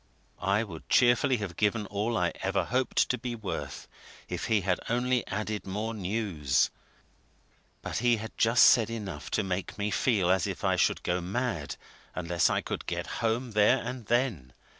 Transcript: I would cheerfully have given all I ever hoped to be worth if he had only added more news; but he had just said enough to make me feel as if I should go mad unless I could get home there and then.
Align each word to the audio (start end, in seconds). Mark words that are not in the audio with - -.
I 0.41 0.63
would 0.63 0.89
cheerfully 0.89 1.37
have 1.37 1.55
given 1.55 1.85
all 1.85 2.17
I 2.17 2.31
ever 2.41 2.63
hoped 2.65 3.07
to 3.09 3.19
be 3.19 3.35
worth 3.35 3.87
if 4.27 4.45
he 4.45 4.61
had 4.61 4.79
only 4.89 5.23
added 5.27 5.67
more 5.67 5.93
news; 5.93 6.71
but 7.83 7.97
he 7.99 8.15
had 8.17 8.35
just 8.35 8.63
said 8.63 8.89
enough 8.89 9.29
to 9.29 9.43
make 9.43 9.77
me 9.77 9.91
feel 9.91 10.31
as 10.31 10.47
if 10.47 10.63
I 10.63 10.75
should 10.75 11.03
go 11.03 11.21
mad 11.21 11.75
unless 12.15 12.49
I 12.49 12.61
could 12.61 12.87
get 12.87 13.05
home 13.21 13.51
there 13.51 13.77
and 13.77 14.07
then. 14.07 14.53